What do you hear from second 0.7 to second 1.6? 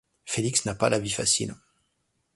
pas la vie facile.